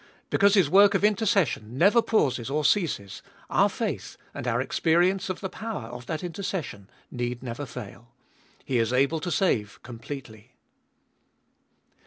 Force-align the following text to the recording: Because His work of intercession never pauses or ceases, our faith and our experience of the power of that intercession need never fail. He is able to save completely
Because 0.31 0.55
His 0.55 0.67
work 0.67 0.95
of 0.95 1.03
intercession 1.03 1.77
never 1.77 2.01
pauses 2.01 2.49
or 2.49 2.65
ceases, 2.65 3.21
our 3.51 3.69
faith 3.69 4.17
and 4.33 4.47
our 4.47 4.59
experience 4.59 5.29
of 5.29 5.41
the 5.41 5.47
power 5.49 5.89
of 5.89 6.07
that 6.07 6.23
intercession 6.23 6.89
need 7.11 7.43
never 7.43 7.67
fail. 7.67 8.07
He 8.65 8.79
is 8.79 8.91
able 8.93 9.19
to 9.19 9.29
save 9.29 9.79
completely 9.83 10.55